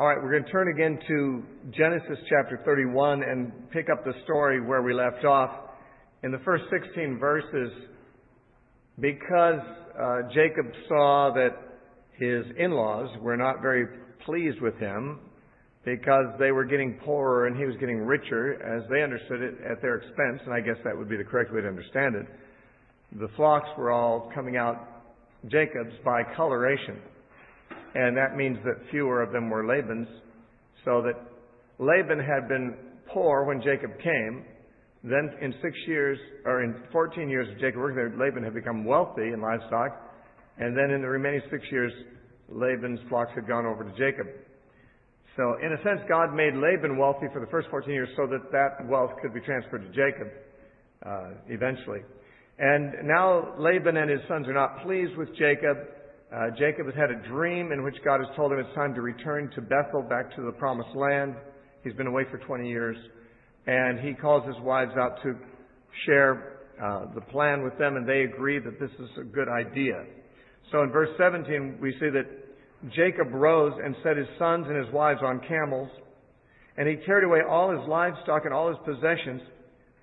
[0.00, 1.42] All right, we're going to turn again to
[1.76, 5.50] Genesis chapter 31 and pick up the story where we left off.
[6.22, 7.70] In the first 16 verses,
[8.98, 11.50] because uh, Jacob saw that
[12.18, 13.84] his in-laws were not very
[14.24, 15.18] pleased with him
[15.84, 19.82] because they were getting poorer and he was getting richer, as they understood it, at
[19.82, 22.26] their expense, and I guess that would be the correct way to understand it.
[23.20, 24.78] The flocks were all coming out
[25.50, 27.02] Jacob's by coloration,
[27.94, 30.08] and that means that fewer of them were Laban's,
[30.84, 31.14] so that
[31.78, 32.74] Laban had been
[33.12, 34.44] poor when Jacob came.
[35.02, 38.84] Then in six years, or in 14 years of Jacob working there, Laban had become
[38.84, 39.96] wealthy in livestock,
[40.58, 41.92] and then in the remaining six years,
[42.50, 44.26] Laban's flocks had gone over to Jacob.
[45.36, 48.50] So, in a sense, God made Laban wealthy for the first 14 years so that
[48.52, 50.28] that wealth could be transferred to Jacob
[51.06, 52.00] uh, eventually.
[52.58, 55.78] And now Laban and his sons are not pleased with Jacob.
[56.32, 59.00] Uh, Jacob has had a dream in which God has told him it's time to
[59.00, 61.34] return to Bethel, back to the promised land.
[61.82, 62.96] He's been away for 20 years.
[63.66, 65.34] And he calls his wives out to
[66.06, 70.04] share uh, the plan with them, and they agree that this is a good idea.
[70.70, 72.26] So in verse 17, we see that
[72.94, 75.90] Jacob rose and set his sons and his wives on camels,
[76.78, 79.42] and he carried away all his livestock and all his possessions.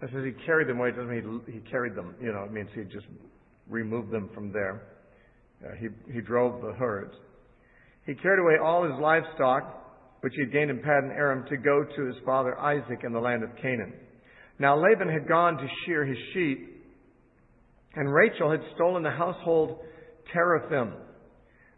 [0.02, 0.90] It says he carried them away.
[0.90, 2.16] It doesn't mean he carried them.
[2.22, 3.08] You know, it means he just
[3.70, 4.97] removed them from there.
[5.64, 7.14] Uh, he, he drove the herds.
[8.06, 9.84] He carried away all his livestock,
[10.22, 13.20] which he had gained in Paddan Aram, to go to his father Isaac in the
[13.20, 13.94] land of Canaan.
[14.60, 16.86] Now Laban had gone to shear his sheep,
[17.96, 19.80] and Rachel had stolen the household
[20.34, 20.94] teraphim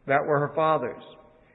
[0.08, 1.04] that were her father's.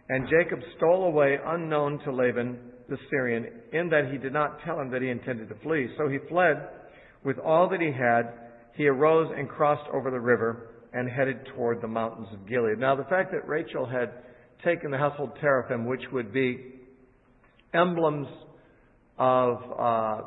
[0.09, 2.59] And Jacob stole away unknown to Laban
[2.89, 5.89] the Syrian, in that he did not tell him that he intended to flee.
[5.97, 6.69] So he fled
[7.25, 8.35] with all that he had.
[8.77, 12.79] He arose and crossed over the river and headed toward the mountains of Gilead.
[12.79, 14.13] Now, the fact that Rachel had
[14.65, 16.73] taken the household teraphim, which would be
[17.75, 18.29] emblems
[19.19, 20.21] of uh,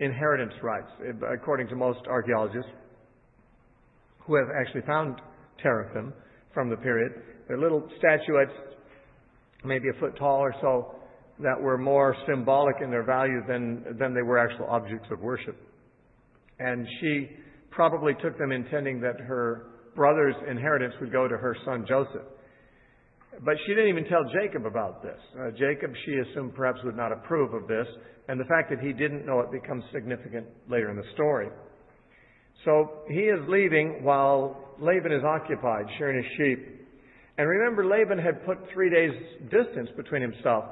[0.00, 0.88] inheritance rights,
[1.32, 2.70] according to most archaeologists
[4.20, 5.20] who have actually found
[5.62, 6.14] teraphim
[6.54, 7.12] from the period,
[7.46, 8.52] they're little statuettes,
[9.64, 10.94] maybe a foot tall or so,
[11.40, 15.56] that were more symbolic in their value than, than they were actual objects of worship.
[16.58, 17.28] And she
[17.70, 19.66] probably took them intending that her
[19.98, 22.22] brother's inheritance would go to her son Joseph.
[23.44, 25.18] But she didn't even tell Jacob about this.
[25.38, 27.86] Uh, Jacob, she assumed, perhaps would not approve of this,
[28.28, 31.48] and the fact that he didn't know it becomes significant later in the story.
[32.64, 36.86] So he is leaving while Laban is occupied, shearing his sheep.
[37.36, 39.12] And remember, Laban had put three days'
[39.50, 40.64] distance between himself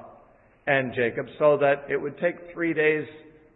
[0.66, 3.06] and Jacob so that it would take three days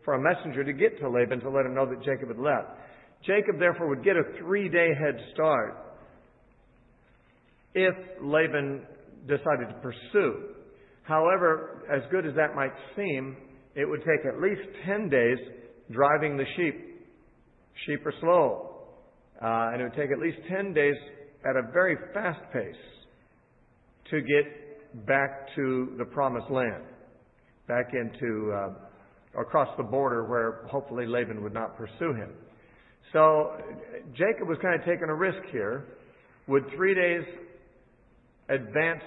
[0.04, 2.68] for a messenger to get to Laban to let him know that Jacob had left.
[3.26, 5.76] Jacob, therefore, would get a three day head start
[7.74, 8.82] if Laban
[9.26, 10.54] decided to pursue.
[11.02, 13.36] However, as good as that might seem,
[13.74, 15.38] it would take at least 10 days
[15.90, 16.74] driving the sheep.
[17.86, 18.66] Sheep are slow.
[19.42, 20.94] Uh, and it would take at least 10 days
[21.48, 22.74] at a very fast pace
[24.10, 26.84] to get back to the promised land,
[27.66, 32.32] back into uh, across the border where hopefully Laban would not pursue him.
[33.12, 33.52] So
[34.14, 35.84] Jacob was kind of taking a risk here.
[36.46, 37.24] Would three days
[38.48, 39.02] advance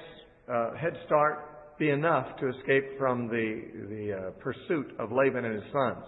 [0.52, 5.56] uh, head start be enough to escape from the the uh, pursuit of Laban and
[5.56, 6.04] his sons?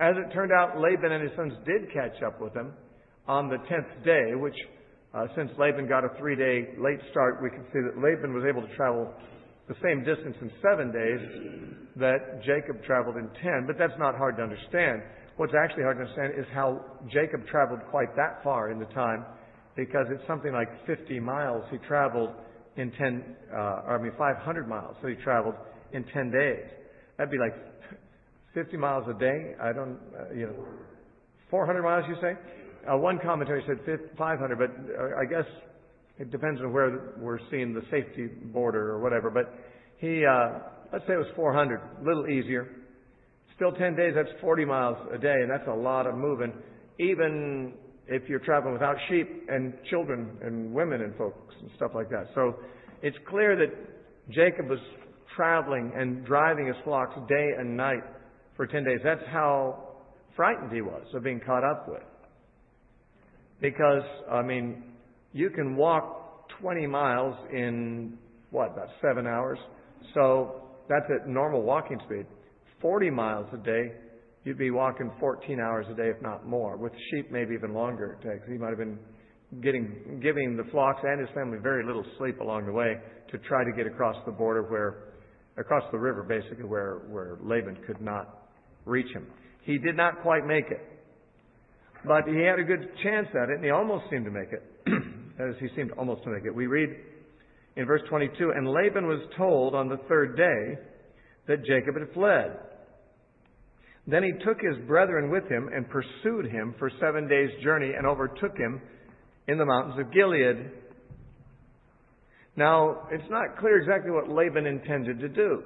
[0.00, 2.72] As it turned out, Laban and his sons did catch up with him
[3.28, 4.56] on the tenth day, which
[5.12, 8.44] uh, since Laban got a three day late start, we can see that Laban was
[8.48, 9.12] able to travel
[9.68, 11.20] the same distance in seven days
[11.96, 13.66] that Jacob traveled in ten.
[13.66, 15.02] But that's not hard to understand.
[15.40, 19.24] What's actually hard to understand is how Jacob traveled quite that far in the time,
[19.74, 22.28] because it's something like 50 miles he traveled
[22.76, 25.54] in 10, uh, or I mean 500 miles, so he traveled
[25.94, 26.68] in 10 days.
[27.16, 27.54] That'd be like
[28.52, 29.54] 50 miles a day.
[29.62, 30.64] I don't, uh, you know,
[31.48, 32.34] 400 miles, you say?
[32.86, 33.78] Uh, one commentary said
[34.18, 35.50] 500, but uh, I guess
[36.18, 39.30] it depends on where we're seeing the safety border or whatever.
[39.30, 39.54] But
[39.96, 40.58] he, uh,
[40.92, 42.76] let's say it was 400, a little easier.
[43.60, 46.50] Still 10 days, that's 40 miles a day, and that's a lot of moving,
[46.98, 47.74] even
[48.06, 52.28] if you're traveling without sheep and children and women and folks and stuff like that.
[52.34, 52.54] So
[53.02, 53.68] it's clear that
[54.30, 54.78] Jacob was
[55.36, 58.02] traveling and driving his flocks day and night
[58.56, 59.00] for 10 days.
[59.04, 59.90] That's how
[60.36, 62.00] frightened he was of being caught up with.
[63.60, 64.84] Because, I mean,
[65.34, 68.16] you can walk 20 miles in,
[68.52, 69.58] what, about seven hours?
[70.14, 72.24] So that's at normal walking speed.
[72.80, 73.92] 40 miles a day,
[74.44, 76.76] you'd be walking 14 hours a day, if not more.
[76.76, 78.46] With sheep, maybe even longer it takes.
[78.48, 78.98] He might have been
[79.62, 82.96] getting, giving the flocks and his family very little sleep along the way
[83.30, 85.10] to try to get across the border where
[85.58, 88.48] across the river, basically, where, where Laban could not
[88.86, 89.26] reach him.
[89.62, 90.80] He did not quite make it.
[92.06, 94.62] But he had a good chance at it, and he almost seemed to make it.
[95.40, 96.54] As he seemed almost to make it.
[96.54, 96.88] We read
[97.76, 100.80] in verse 22 And Laban was told on the third day
[101.46, 102.56] that Jacob had fled.
[104.10, 108.06] Then he took his brethren with him and pursued him for seven days' journey and
[108.06, 108.80] overtook him
[109.46, 110.70] in the mountains of Gilead.
[112.56, 115.62] Now, it's not clear exactly what Laban intended to do.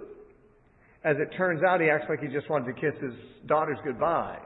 [1.04, 3.14] As it turns out, he acts like he just wanted to kiss his
[3.46, 4.38] daughters goodbye.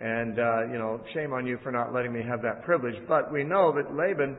[0.00, 2.96] And, uh, you know, shame on you for not letting me have that privilege.
[3.08, 4.36] But we know that Laban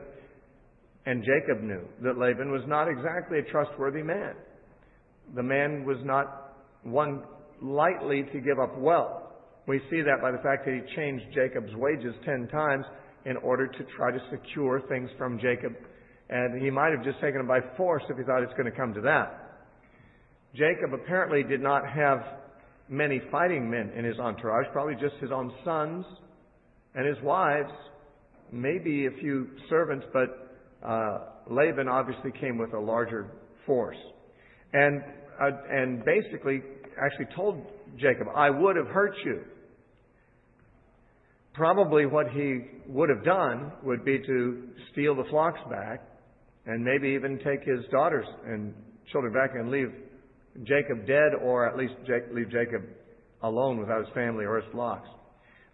[1.06, 4.34] and Jacob knew that Laban was not exactly a trustworthy man.
[5.34, 7.22] The man was not one
[7.62, 9.22] lightly to give up wealth.
[9.66, 12.84] We see that by the fact that he changed Jacob's wages ten times
[13.26, 15.72] in order to try to secure things from Jacob.
[16.30, 18.76] And he might have just taken them by force if he thought it's going to
[18.76, 19.44] come to that.
[20.54, 22.20] Jacob apparently did not have
[22.88, 26.04] many fighting men in his entourage, probably just his own sons
[26.94, 27.70] and his wives,
[28.50, 30.56] maybe a few servants, but
[30.86, 31.18] uh,
[31.50, 33.30] Laban obviously came with a larger
[33.66, 33.96] force.
[34.72, 35.02] And,
[35.40, 36.62] uh, and basically
[37.04, 37.64] actually told
[37.96, 39.42] Jacob, I would have hurt you.
[41.54, 46.02] Probably what he would have done would be to steal the flocks back
[46.66, 48.74] and maybe even take his daughters and
[49.10, 49.92] children back and leave
[50.64, 51.94] Jacob dead or at least
[52.32, 52.82] leave Jacob
[53.42, 55.08] alone without his family or his flocks.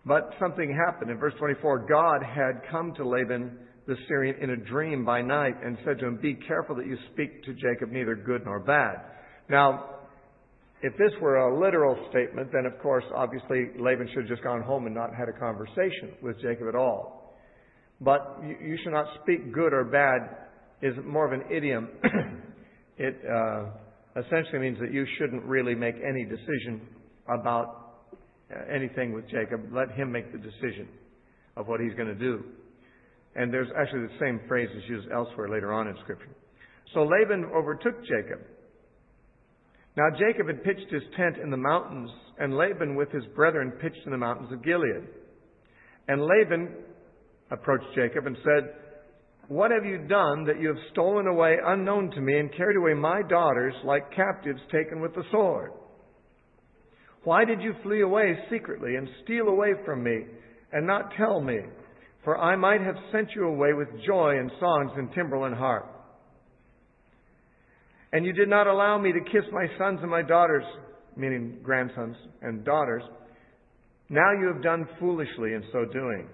[0.07, 1.11] But something happened.
[1.11, 5.55] In verse 24, God had come to Laban the Syrian in a dream by night
[5.63, 8.97] and said to him, Be careful that you speak to Jacob neither good nor bad.
[9.49, 9.94] Now,
[10.85, 14.61] if this were a literal statement, then of course, obviously, Laban should have just gone
[14.61, 17.39] home and not had a conversation with Jacob at all.
[18.03, 20.29] But you, you should not speak good or bad
[20.83, 21.89] is more of an idiom.
[22.99, 23.71] it uh,
[24.21, 26.83] essentially means that you shouldn't really make any decision
[27.31, 28.03] about
[28.55, 29.73] uh, anything with Jacob.
[29.73, 30.87] Let him make the decision
[31.57, 32.45] of what he's going to do.
[33.37, 36.29] And there's actually the same phrase is used elsewhere later on in Scripture.
[36.93, 38.41] So Laban overtook Jacob
[39.97, 44.05] now Jacob had pitched his tent in the mountains, and Laban with his brethren pitched
[44.05, 45.07] in the mountains of Gilead.
[46.09, 46.75] And Laban
[47.51, 48.75] approached Jacob and said,
[49.49, 52.95] What have you done that you have stolen away unknown to me and carried away
[52.95, 55.71] my daughters like captives taken with the sword?
[57.23, 60.25] Why did you flee away secretly and steal away from me
[60.73, 61.59] and not tell me?
[62.25, 65.94] For I might have sent you away with joy and songs and timbrel and harp.
[68.15, 70.63] And you did not allow me to kiss my sons and my daughters,
[71.17, 73.03] meaning grandsons and daughters.
[74.09, 76.29] Now you have done foolishly in so doing.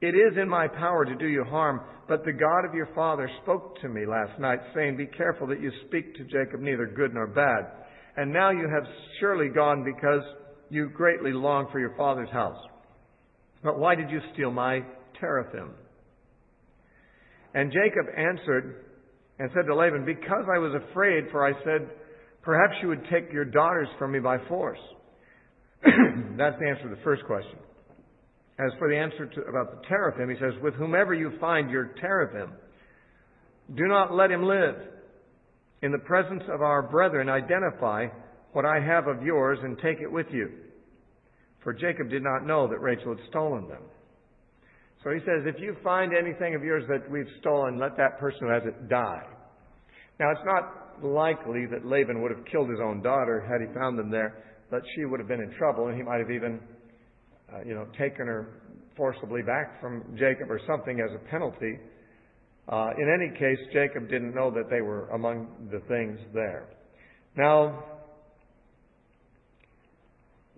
[0.00, 3.30] It is in my power to do you harm, but the God of your father
[3.44, 7.14] spoke to me last night, saying, Be careful that you speak to Jacob neither good
[7.14, 7.86] nor bad.
[8.16, 10.24] And now you have surely gone because
[10.68, 12.58] you greatly long for your father's house.
[13.62, 14.80] But why did you steal my
[15.20, 15.74] teraphim?
[17.54, 18.86] And Jacob answered,
[19.38, 21.88] and said to Laban, Because I was afraid, for I said,
[22.42, 24.78] Perhaps you would take your daughters from me by force.
[25.84, 27.58] That's the answer to the first question.
[28.58, 31.94] As for the answer to, about the teraphim, he says, With whomever you find your
[32.00, 32.52] teraphim,
[33.76, 34.74] do not let him live.
[35.82, 38.06] In the presence of our brethren, identify
[38.52, 40.50] what I have of yours and take it with you.
[41.62, 43.82] For Jacob did not know that Rachel had stolen them.
[45.04, 48.40] So he says, if you find anything of yours that we've stolen, let that person
[48.42, 49.22] who has it die.
[50.18, 53.96] Now, it's not likely that Laban would have killed his own daughter had he found
[53.98, 56.60] them there, but she would have been in trouble, and he might have even,
[57.52, 58.60] uh, you know, taken her
[58.96, 61.78] forcibly back from Jacob or something as a penalty.
[62.68, 66.66] Uh, in any case, Jacob didn't know that they were among the things there.
[67.36, 67.84] Now,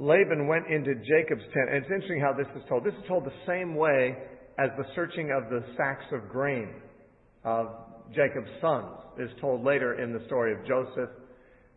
[0.00, 1.68] Laban went into Jacob's tent.
[1.68, 2.84] And it's interesting how this is told.
[2.84, 4.16] This is told the same way
[4.58, 6.70] as the searching of the sacks of grain
[7.44, 7.66] of
[8.14, 11.10] Jacob's sons is told later in the story of Joseph.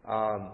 [0.10, 0.51] Um,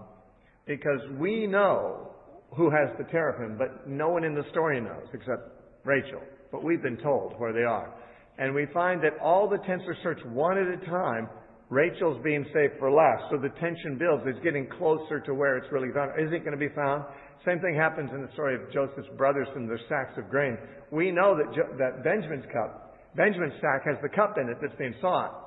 [0.66, 2.10] because we know
[2.56, 5.50] who has the teraphim, but no one in the story knows except
[5.84, 6.22] Rachel.
[6.52, 7.94] But we've been told where they are.
[8.40, 11.30] And we find that all the tents are searched one at a time.
[11.70, 13.30] Rachel's being saved for last.
[13.30, 14.24] So the tension builds.
[14.26, 16.12] It's getting closer to where it's really found.
[16.20, 17.06] Is it going to be found?
[17.46, 20.58] Same thing happens in the story of Joseph's brothers and their sacks of grain.
[20.92, 24.76] We know that, jo- that Benjamin's cup, Benjamin's sack has the cup in it that's
[24.78, 25.46] being sought.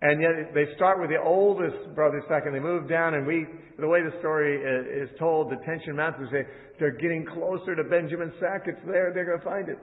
[0.00, 3.46] And yet they start with the oldest brother's sack and they move down and we,
[3.80, 6.46] the way the story is told, the tension mounts, we say,
[6.78, 8.62] they're getting closer to Benjamin's sack.
[8.66, 9.10] It's there.
[9.12, 9.78] They're going to find it.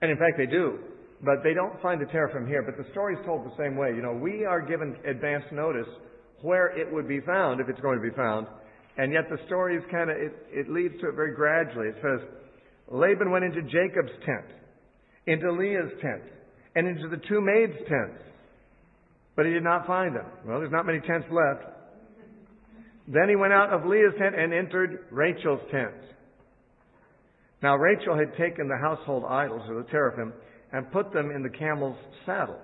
[0.00, 0.78] And in fact, they do.
[1.22, 2.62] But they don't find the teraphim here.
[2.62, 3.88] But the story is told the same way.
[3.94, 5.88] You know, we are given advance notice
[6.42, 8.46] where it would be found, if it's going to be found.
[8.98, 11.88] And yet the story is kind of, it, it leads to it very gradually.
[11.88, 12.26] It says,
[12.88, 14.46] Laban went into Jacob's tent,
[15.26, 16.22] into Leah's tent,
[16.74, 18.22] and into the two maids' tents.
[19.34, 20.26] But he did not find them.
[20.46, 21.64] Well, there's not many tents left.
[23.08, 25.94] Then he went out of Leah's tent and entered Rachel's tent.
[27.62, 30.32] Now Rachel had taken the household idols, or the teraphim,
[30.76, 32.60] and put them in the camel's saddle.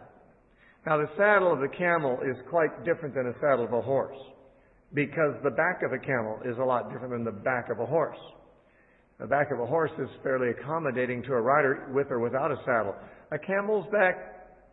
[0.84, 4.18] Now the saddle of the camel is quite different than a saddle of a horse,
[4.92, 7.86] because the back of a camel is a lot different than the back of a
[7.86, 8.18] horse.
[9.18, 12.56] The back of a horse is fairly accommodating to a rider with or without a
[12.66, 12.94] saddle.
[13.30, 14.16] A camel's back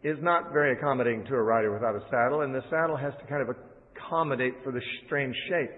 [0.04, 3.26] is not very accommodating to a rider without a saddle, and the saddle has to
[3.28, 3.56] kind of
[3.96, 5.72] accommodate for the strange shape.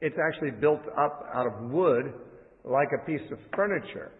[0.00, 2.14] It's actually built up out of wood
[2.64, 4.12] like a piece of furniture.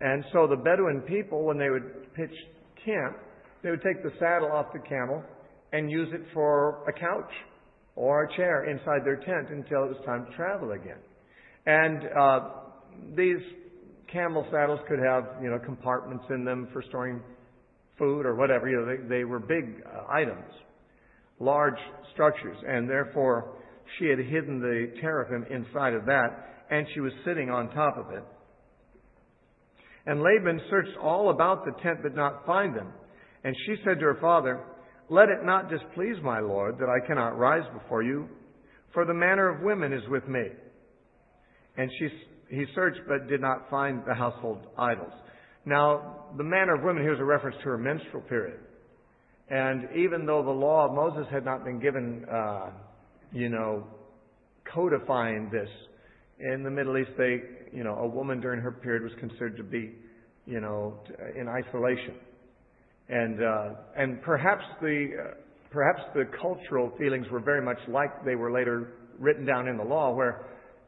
[0.00, 2.36] And so the Bedouin people, when they would pitch
[2.84, 3.16] camp,
[3.62, 5.22] they would take the saddle off the camel
[5.72, 7.32] and use it for a couch
[7.96, 10.98] or a chair inside their tent until it was time to travel again.
[11.66, 12.40] And uh,
[13.16, 13.42] these
[14.12, 17.20] camel saddles could have, you know, compartments in them for storing
[17.98, 18.68] food or whatever.
[18.68, 20.50] You know, they, they were big uh, items,
[21.38, 21.78] large
[22.12, 23.56] structures, and therefore
[23.98, 26.28] she had hidden the teraphim inside of that,
[26.70, 28.24] and she was sitting on top of it.
[30.10, 32.92] And Laban searched all about the tent but not find them.
[33.44, 34.60] And she said to her father,
[35.08, 38.28] Let it not displease my lord that I cannot rise before you,
[38.92, 40.42] for the manner of women is with me.
[41.76, 42.08] And she,
[42.56, 45.12] he searched but did not find the household idols.
[45.64, 48.58] Now, the manner of women here is a reference to her menstrual period.
[49.48, 52.70] And even though the law of Moses had not been given, uh,
[53.30, 53.86] you know,
[54.74, 55.68] codifying this,
[56.40, 59.62] in the Middle East, they, you know, a woman during her period was considered to
[59.62, 59.92] be,
[60.46, 60.98] you know,
[61.38, 62.14] in isolation.
[63.08, 65.34] And, uh, and perhaps the, uh,
[65.70, 69.84] perhaps the cultural feelings were very much like they were later written down in the
[69.84, 70.46] law, where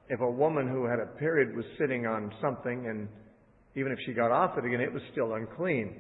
[0.09, 3.09] if a woman who had a period was sitting on something and
[3.75, 5.95] even if she got off it again, it was still unclean.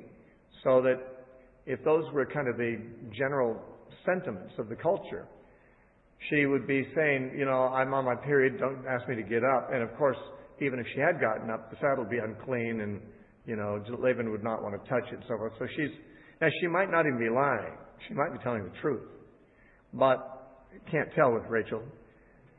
[0.62, 0.96] So that
[1.66, 2.78] if those were kind of the
[3.16, 3.60] general
[4.04, 5.26] sentiments of the culture,
[6.30, 9.42] she would be saying, you know, I'm on my period, don't ask me to get
[9.44, 9.70] up.
[9.72, 10.18] And of course,
[10.64, 13.00] even if she had gotten up, the saddle would be unclean and,
[13.46, 15.52] you know, Laban would not want to touch it and so forth.
[15.58, 15.90] So she's,
[16.40, 17.76] now she might not even be lying.
[18.08, 19.02] She might be telling the truth.
[19.92, 20.42] But
[20.90, 21.82] can't tell with Rachel.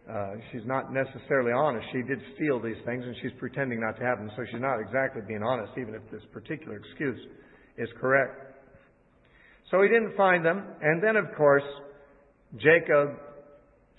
[0.10, 1.86] Uh, she's not necessarily honest.
[1.92, 4.80] She did steal these things and she's pretending not to have them, so she's not
[4.80, 7.20] exactly being honest, even if this particular excuse
[7.78, 8.54] is correct.
[9.72, 11.64] So he didn't find them, and then of course,
[12.58, 13.18] Jacob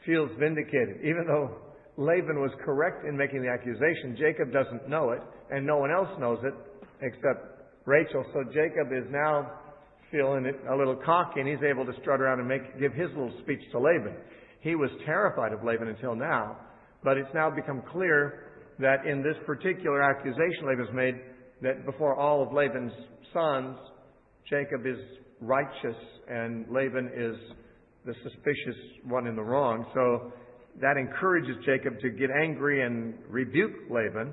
[0.06, 1.00] feels vindicated.
[1.00, 1.63] Even though
[1.96, 5.20] Laban was correct in making the accusation, Jacob doesn't know it,
[5.50, 6.54] and no one else knows it
[7.02, 8.24] except Rachel.
[8.32, 9.60] So Jacob is now
[10.10, 13.32] feeling a little cocky, and he's able to strut around and make, give his little
[13.42, 14.16] speech to Laban.
[14.60, 16.56] He was terrified of Laban until now,
[17.02, 21.14] but it's now become clear that in this particular accusation Laban's made,
[21.62, 22.92] that before all of Laban's
[23.32, 23.76] sons,
[24.48, 24.98] Jacob is
[25.40, 25.96] righteous
[26.28, 27.36] and Laban is
[28.04, 29.84] the suspicious one in the wrong.
[29.94, 30.32] So
[30.80, 34.32] that encourages Jacob to get angry and rebuke Laban.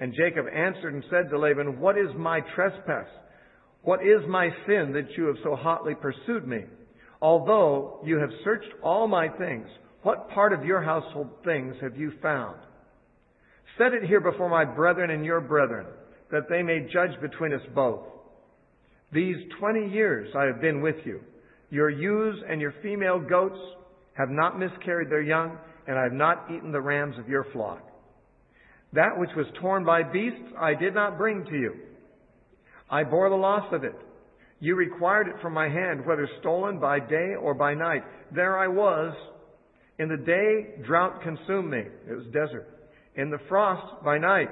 [0.00, 3.06] And Jacob answered and said to Laban, What is my trespass?
[3.82, 6.64] What is my sin that you have so hotly pursued me?
[7.20, 9.66] Although you have searched all my things,
[10.02, 12.58] what part of your household things have you found?
[13.78, 15.86] Set it here before my brethren and your brethren,
[16.30, 18.02] that they may judge between us both.
[19.12, 21.20] These twenty years I have been with you.
[21.70, 23.58] Your ewes and your female goats
[24.14, 27.82] have not miscarried their young, and I have not eaten the rams of your flock.
[28.92, 31.74] That which was torn by beasts I did not bring to you.
[32.90, 33.94] I bore the loss of it.
[34.60, 38.04] You required it from my hand, whether stolen by day or by night.
[38.34, 39.14] There I was.
[39.98, 41.80] In the day, drought consumed me.
[42.08, 42.68] It was desert.
[43.16, 44.50] In the frost, by night.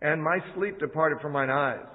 [0.00, 1.86] And my sleep departed from mine eyes.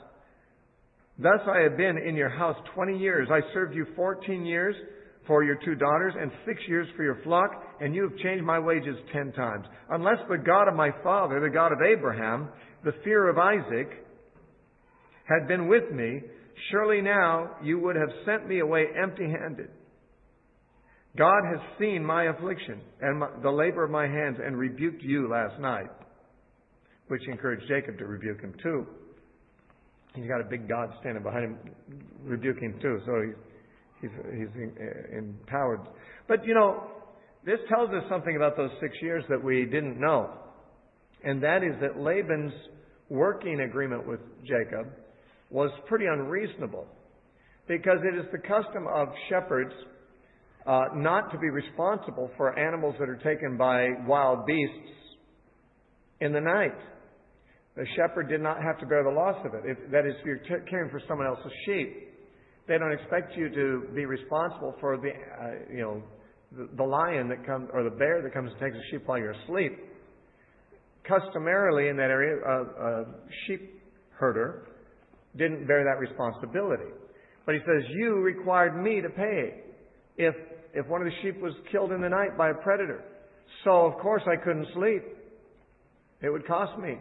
[1.20, 3.28] Thus I have been in your house twenty years.
[3.32, 4.76] I served you fourteen years
[5.28, 8.58] for your two daughters and six years for your flock, and you have changed my
[8.58, 9.66] wages ten times.
[9.90, 12.50] Unless the God of my father, the God of Abraham,
[12.84, 13.90] the fear of Isaac,
[15.26, 16.22] had been with me,
[16.72, 19.70] surely now you would have sent me away empty handed.
[21.18, 25.28] God has seen my affliction and my, the labor of my hands and rebuked you
[25.30, 25.90] last night,
[27.08, 28.86] which encouraged Jacob to rebuke him too.
[30.14, 31.58] He's got a big God standing behind him,
[32.24, 33.36] rebuking him too, so he's,
[34.02, 34.48] he's, he's
[35.12, 35.82] empowered.
[36.28, 36.84] But you know,
[37.46, 40.30] this tells us something about those six years that we didn't know.
[41.24, 42.54] And that is that Laban's
[43.10, 44.88] working agreement with Jacob
[45.50, 46.86] was pretty unreasonable
[47.68, 49.74] because it is the custom of shepherds
[50.66, 54.92] uh, not to be responsible for animals that are taken by wild beasts
[56.20, 56.76] in the night.
[57.78, 59.62] The shepherd did not have to bear the loss of it.
[59.66, 62.10] If, that is, if you're t- caring for someone else's sheep,
[62.68, 66.04] they don't expect you to be responsible for the, uh, you know,
[66.52, 69.18] the, the lion that comes or the bear that comes and takes a sheep while
[69.18, 69.78] you're asleep.
[71.08, 73.06] Customarily in that area, a, a
[73.46, 73.82] sheep
[74.12, 74.68] herder
[75.38, 76.92] didn't bear that responsibility.
[77.46, 79.62] But he says, "You required me to pay
[80.18, 80.36] if
[80.74, 83.04] if one of the sheep was killed in the night by a predator.
[83.64, 85.04] So of course I couldn't sleep.
[86.22, 86.98] It would cost me."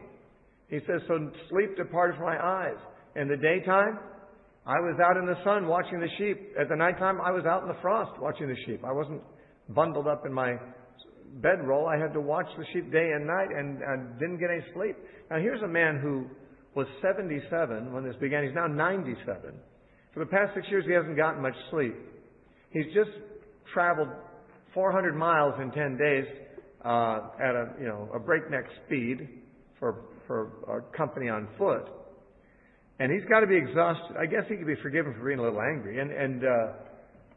[0.68, 2.78] He says, So sleep departed from my eyes.
[3.14, 3.98] In the daytime,
[4.66, 6.54] I was out in the sun watching the sheep.
[6.58, 8.82] At the nighttime, I was out in the frost watching the sheep.
[8.84, 9.22] I wasn't
[9.68, 10.56] bundled up in my
[11.40, 11.86] bedroll.
[11.86, 14.96] I had to watch the sheep day and night and, and didn't get any sleep.
[15.30, 16.26] Now, here's a man who
[16.74, 18.44] was 77 when this began.
[18.44, 19.54] He's now 97.
[20.12, 21.94] For the past six years, he hasn't gotten much sleep.
[22.70, 23.10] He's just
[23.72, 24.08] traveled
[24.74, 26.24] 400 miles in 10 days
[26.84, 29.28] uh, at a you know a breakneck speed
[29.78, 31.88] for for a company on foot.
[32.98, 34.16] And he's got to be exhausted.
[34.18, 36.00] I guess he could be forgiven for being a little angry.
[36.00, 36.72] And, and, uh,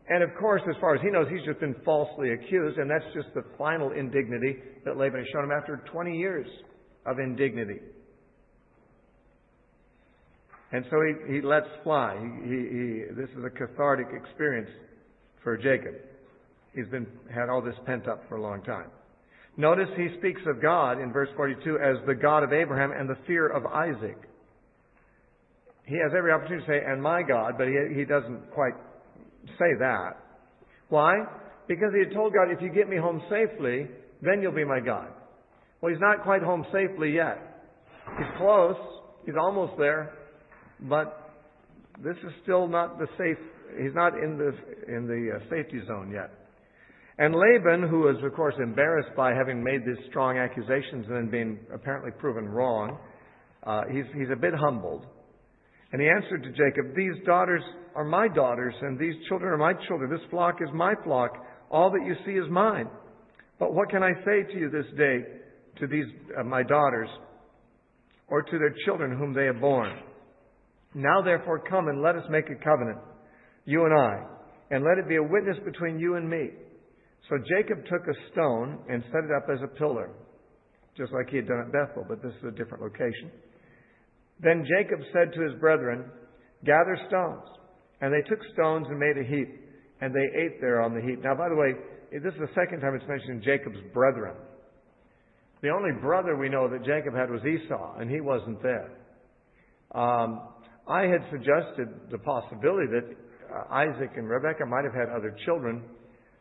[0.09, 3.05] and of course, as far as he knows, he's just been falsely accused, and that's
[3.13, 6.47] just the final indignity that Laban has shown him after 20 years
[7.05, 7.79] of indignity.
[10.71, 12.15] And so he, he lets fly.
[12.15, 14.69] He, he, he, this is a cathartic experience
[15.43, 15.95] for Jacob.
[16.75, 18.87] He's been had all this pent up for a long time.
[19.57, 23.17] Notice he speaks of God in verse 42 as the God of Abraham and the
[23.25, 24.28] fear of Isaac.
[25.89, 28.73] He has every opportunity to say, and my God, but he, he doesn't quite
[29.57, 30.11] say that.
[30.89, 31.15] Why?
[31.67, 33.87] Because he had told God, if you get me home safely,
[34.21, 35.07] then you'll be my God.
[35.81, 37.39] Well, he's not quite home safely yet.
[38.17, 38.75] He's close.
[39.25, 40.13] He's almost there.
[40.81, 41.31] But
[42.03, 43.37] this is still not the safe,
[43.81, 44.51] he's not in the,
[44.95, 46.29] in the uh, safety zone yet.
[47.17, 51.29] And Laban, who was, of course, embarrassed by having made these strong accusations and then
[51.31, 52.99] being apparently proven wrong,
[53.63, 55.05] uh, he's, he's a bit humbled.
[55.91, 57.63] And he answered to Jacob, These daughters
[57.95, 60.09] are my daughters, and these children are my children.
[60.09, 61.31] This flock is my flock.
[61.71, 62.87] All that you see is mine.
[63.59, 65.23] But what can I say to you this day,
[65.79, 66.05] to these
[66.39, 67.09] uh, my daughters,
[68.27, 69.97] or to their children whom they have borne?
[70.93, 72.99] Now therefore come and let us make a covenant,
[73.65, 74.13] you and I,
[74.71, 76.49] and let it be a witness between you and me
[77.27, 80.09] so Jacob took a stone and set it up as a pillar,
[80.97, 83.29] just like he had done at Bethel, but this is a different location.
[84.41, 86.05] Then Jacob said to his brethren,
[86.65, 87.43] Gather stones.
[88.01, 89.49] And they took stones and made a heap,
[90.01, 91.21] and they ate there on the heap.
[91.23, 91.73] Now, by the way,
[92.11, 94.35] this is the second time it's mentioned Jacob's brethren.
[95.61, 98.91] The only brother we know that Jacob had was Esau, and he wasn't there.
[99.93, 100.41] Um,
[100.87, 103.05] I had suggested the possibility that
[103.53, 105.83] uh, Isaac and Rebekah might have had other children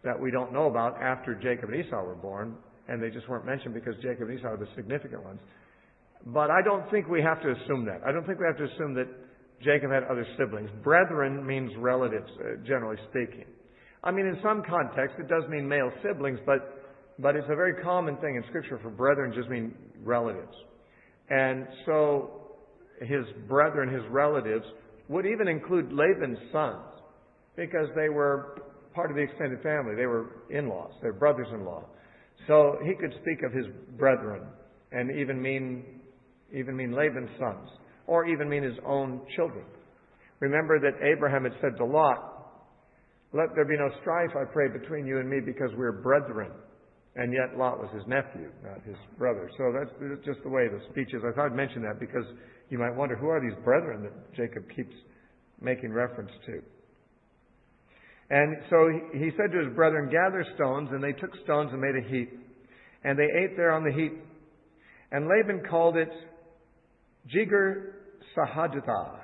[0.04, 2.54] that we don't know about after Jacob and Esau were born,
[2.86, 5.40] and they just weren't mentioned because Jacob and Esau are the significant ones.
[6.26, 8.00] But I don't think we have to assume that.
[8.06, 9.08] I don't think we have to assume that
[9.62, 10.70] Jacob had other siblings.
[10.82, 13.46] Brethren means relatives, uh, generally speaking.
[14.04, 16.84] I mean, in some contexts, it does mean male siblings, but,
[17.18, 20.54] but it's a very common thing in Scripture for brethren just mean relatives.
[21.30, 22.30] And so
[23.00, 24.64] his brethren, his relatives,
[25.08, 26.84] would even include Laban's sons
[27.56, 28.62] because they were
[28.94, 29.94] part of the extended family.
[29.96, 30.92] They were in-laws.
[31.02, 31.84] They were brothers-in-law.
[32.46, 33.66] So he could speak of his
[33.98, 34.42] brethren
[34.92, 35.97] and even mean,
[36.52, 37.68] even mean Laban's sons
[38.06, 39.64] or even mean his own children.
[40.40, 42.38] Remember that Abraham had said to Lot,
[43.32, 46.50] let there be no strife, I pray, between you and me because we're brethren.
[47.16, 49.50] And yet Lot was his nephew, not his brother.
[49.58, 51.22] So that's just the way the speech is.
[51.26, 52.24] I thought I'd mention that because
[52.70, 54.94] you might wonder who are these brethren that Jacob keeps
[55.60, 56.62] making reference to.
[58.30, 61.96] And so he said to his brethren, Gather stones, and they took stones and made
[61.96, 62.30] a heap.
[63.04, 64.22] And they ate there on the heap.
[65.10, 66.10] And Laban called it
[67.26, 67.94] Jegar
[68.36, 69.20] Sahadutha.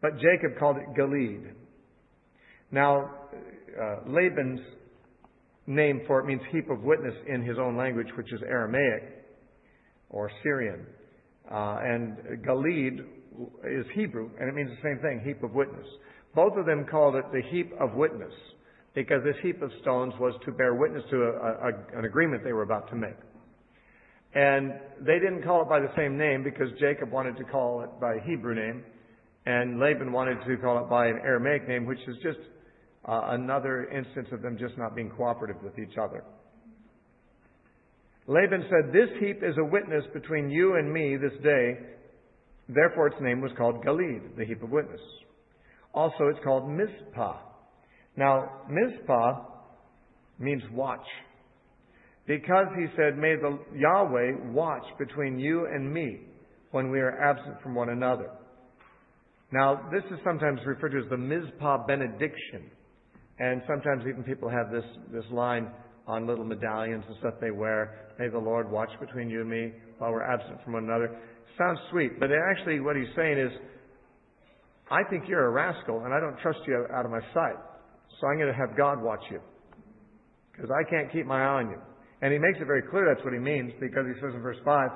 [0.00, 1.52] But Jacob called it Galeed.
[2.70, 3.10] Now,
[3.80, 4.60] uh, Laban's
[5.66, 9.24] name for it means heap of witness in his own language, which is Aramaic
[10.10, 10.86] or Syrian.
[11.50, 13.00] Uh, and Galeed
[13.64, 15.86] is Hebrew, and it means the same thing, heap of witness.
[16.34, 18.32] Both of them called it the heap of witness
[18.94, 22.52] because this heap of stones was to bear witness to a, a, an agreement they
[22.52, 23.16] were about to make.
[24.34, 27.90] And they didn't call it by the same name because Jacob wanted to call it
[28.00, 28.84] by a Hebrew name,
[29.46, 32.38] and Laban wanted to call it by an Aramaic name, which is just
[33.06, 36.22] uh, another instance of them just not being cooperative with each other.
[38.26, 41.78] Laban said, This heap is a witness between you and me this day.
[42.68, 45.00] Therefore, its name was called Galeed, the heap of witness.
[45.94, 47.38] Also, it's called Mizpah.
[48.16, 49.44] Now, Mizpah
[50.38, 51.06] means watch.
[52.28, 56.20] Because he said, May the Yahweh watch between you and me
[56.72, 58.30] when we are absent from one another.
[59.50, 62.70] Now, this is sometimes referred to as the Mizpah benediction.
[63.38, 65.70] And sometimes even people have this, this line
[66.06, 68.12] on little medallions and stuff they wear.
[68.18, 71.18] May the Lord watch between you and me while we're absent from one another.
[71.56, 73.50] Sounds sweet, but actually what he's saying is,
[74.90, 77.56] I think you're a rascal and I don't trust you out of my sight.
[78.20, 79.40] So I'm going to have God watch you.
[80.52, 81.78] Because I can't keep my eye on you.
[82.20, 84.58] And he makes it very clear that's what he means because he says in verse
[84.64, 84.90] 5,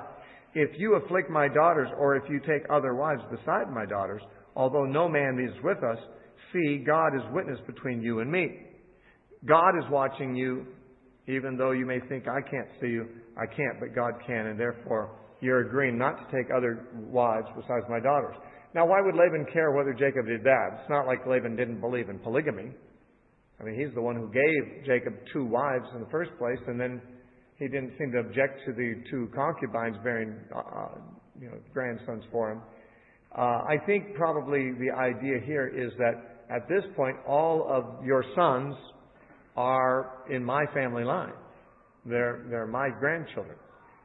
[0.55, 4.21] If you afflict my daughters or if you take other wives beside my daughters,
[4.55, 5.97] although no man is with us,
[6.51, 8.59] see, God is witness between you and me.
[9.45, 10.65] God is watching you,
[11.27, 13.07] even though you may think, I can't see you.
[13.37, 17.85] I can't, but God can, and therefore you're agreeing not to take other wives besides
[17.89, 18.35] my daughters.
[18.73, 20.79] Now, why would Laban care whether Jacob did that?
[20.79, 22.71] It's not like Laban didn't believe in polygamy.
[23.59, 26.79] I mean, he's the one who gave Jacob two wives in the first place, and
[26.79, 27.01] then
[27.63, 30.89] he didn't seem to object to the two concubines bearing, uh, uh,
[31.39, 32.61] you know, grandsons for him.
[33.37, 38.23] Uh, I think probably the idea here is that at this point, all of your
[38.35, 38.75] sons
[39.55, 41.31] are in my family line.
[42.05, 43.55] They're, they're my grandchildren.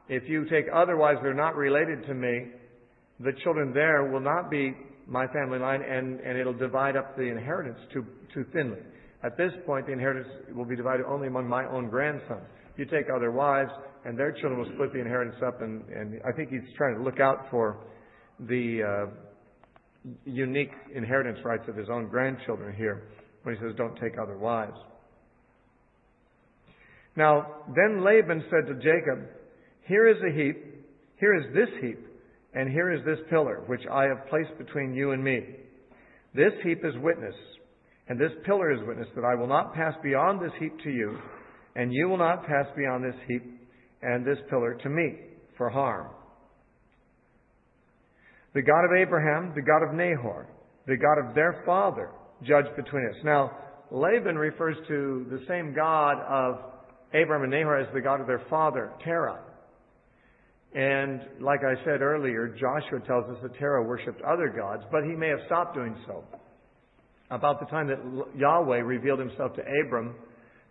[0.07, 2.45] If you take otherwise, they're not related to me,
[3.19, 4.73] the children there will not be
[5.05, 8.79] my family line, and, and it'll divide up the inheritance too, too thinly.
[9.23, 12.43] At this point, the inheritance will be divided only among my own grandsons.
[12.77, 13.71] You take other wives,
[14.05, 17.03] and their children will split the inheritance up, and, and I think he's trying to
[17.03, 17.85] look out for
[18.39, 23.09] the uh, unique inheritance rights of his own grandchildren here
[23.43, 24.77] when he says, Don't take other wives.
[27.17, 29.27] Now, then Laban said to Jacob,
[29.85, 30.55] Here is a heap,
[31.19, 31.99] here is this heap,
[32.53, 35.41] and here is this pillar, which I have placed between you and me.
[36.33, 37.35] This heap is witness
[38.09, 41.17] and this pillar is witness that I will not pass beyond this heap to you,
[41.75, 43.43] and you will not pass beyond this heap
[44.01, 45.15] and this pillar to me
[45.57, 46.07] for harm.
[48.55, 50.49] The God of Abraham, the God of Nahor,
[50.87, 52.09] the God of their father,
[52.47, 53.15] judge between us.
[53.23, 53.51] Now,
[53.91, 56.61] Laban refers to the same God of
[57.13, 59.39] Abraham and Nahor as the God of their father, Terah.
[60.73, 65.11] And like I said earlier, Joshua tells us that Terah worshipped other gods, but he
[65.11, 66.23] may have stopped doing so
[67.31, 67.99] about the time that
[68.35, 70.15] Yahweh revealed himself to Abram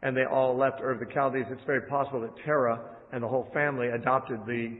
[0.03, 2.81] and they all left Ur of the Chaldees, it's very possible that Terah
[3.13, 4.77] and the whole family adopted the,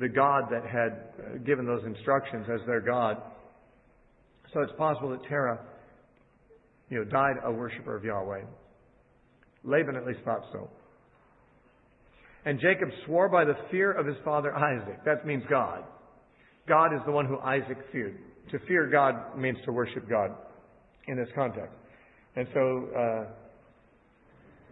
[0.00, 3.16] the God that had uh, given those instructions as their God.
[4.52, 5.58] So it's possible that Terah,
[6.90, 8.42] you know, died a worshiper of Yahweh.
[9.64, 10.68] Laban at least thought so.
[12.44, 15.04] And Jacob swore by the fear of his father Isaac.
[15.04, 15.84] That means God.
[16.68, 18.18] God is the one who Isaac feared.
[18.50, 20.32] To fear God means to worship God
[21.08, 21.74] in this context.
[22.36, 23.24] And so uh,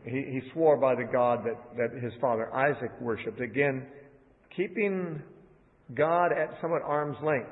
[0.05, 3.41] he, he swore by the God that, that his father Isaac worshipped.
[3.41, 3.87] Again,
[4.57, 5.23] keeping
[5.95, 7.51] God at somewhat arm's length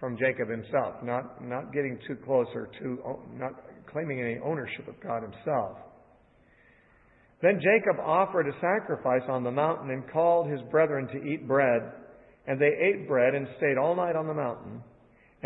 [0.00, 2.98] from Jacob himself, not, not getting too close or too,
[3.34, 3.52] not
[3.90, 5.78] claiming any ownership of God himself.
[7.42, 11.82] Then Jacob offered a sacrifice on the mountain and called his brethren to eat bread.
[12.46, 14.82] And they ate bread and stayed all night on the mountain.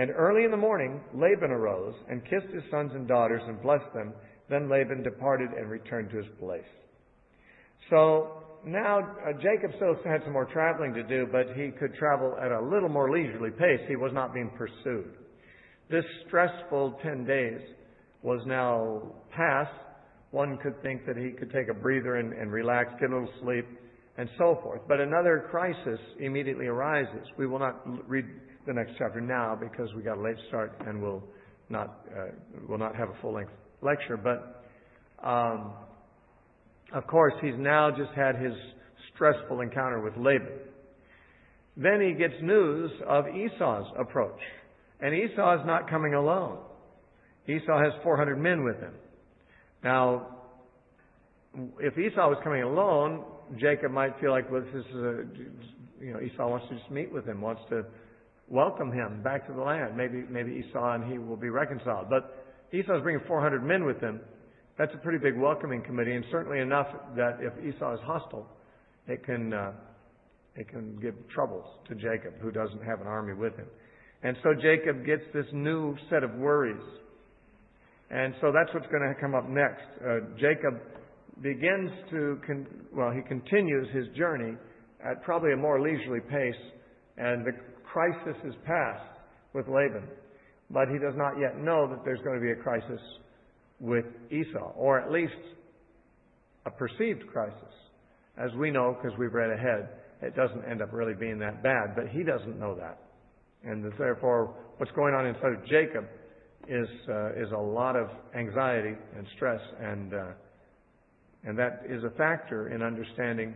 [0.01, 3.93] And early in the morning, Laban arose and kissed his sons and daughters and blessed
[3.93, 4.15] them.
[4.49, 6.65] Then Laban departed and returned to his place.
[7.91, 12.35] So now uh, Jacob still had some more traveling to do, but he could travel
[12.43, 13.81] at a little more leisurely pace.
[13.89, 15.13] He was not being pursued.
[15.91, 17.61] This stressful 10 days
[18.23, 19.03] was now
[19.37, 19.71] past.
[20.31, 23.29] One could think that he could take a breather and, and relax, get a little
[23.43, 23.67] sleep,
[24.21, 24.83] and so forth.
[24.87, 27.27] But another crisis immediately arises.
[27.39, 28.27] We will not read
[28.67, 31.23] the next chapter now because we got a late start and we'll
[31.71, 32.27] not uh,
[32.69, 34.19] will not have a full length lecture.
[34.19, 34.63] But
[35.27, 35.73] um,
[36.93, 38.53] of course, he's now just had his
[39.15, 40.59] stressful encounter with Laban.
[41.79, 44.41] Then he gets news of Esau's approach,
[45.01, 46.59] and Esau is not coming alone.
[47.49, 48.93] Esau has 400 men with him.
[49.83, 50.27] Now,
[51.79, 53.25] if Esau was coming alone,
[53.59, 55.25] Jacob might feel like, well, this is a,
[56.01, 57.85] you know, Esau wants to just meet with him, wants to
[58.49, 59.97] welcome him back to the land.
[59.97, 62.09] Maybe, maybe Esau and he will be reconciled.
[62.11, 64.21] But Esau's bringing 400 men with him.
[64.79, 66.87] That's a pretty big welcoming committee, and certainly enough
[67.17, 68.47] that if Esau is hostile,
[69.07, 69.73] it can, uh,
[70.55, 73.67] it can give troubles to Jacob, who doesn't have an army with him.
[74.23, 76.83] And so Jacob gets this new set of worries.
[78.11, 79.85] And so that's what's going to come up next.
[80.03, 80.81] Uh, Jacob
[81.43, 84.55] begins to, con- well, he continues his journey
[85.05, 86.63] at probably a more leisurely pace,
[87.17, 87.53] and the
[87.91, 89.03] crisis is past
[89.55, 90.07] with Laban,
[90.71, 93.01] but he does not yet know that there's going to be a crisis
[93.81, 95.33] with Esau, or at least
[96.67, 97.75] a perceived crisis.
[98.37, 99.89] As we know, because we've read ahead,
[100.23, 102.99] it doesn't end up really being that bad, but he doesn't know that.
[103.65, 106.05] And therefore, what's going on inside of Jacob
[106.69, 110.25] is, uh, is a lot of anxiety and stress, and, uh,
[111.45, 113.55] and that is a factor in understanding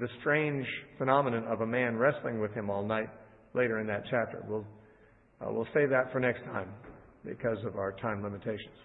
[0.00, 0.66] the strange
[0.98, 3.08] phenomenon of a man wrestling with him all night
[3.54, 4.44] later in that chapter.
[4.46, 4.66] We'll,
[5.40, 6.68] uh, we'll save that for next time
[7.24, 8.76] because of our time limitations.